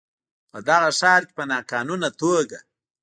په 0.51 0.59
دغه 0.67 0.89
ښار 0.99 1.21
کې 1.27 1.33
په 1.37 1.43
ناقانونه 1.51 2.07
توګه 2.21 2.59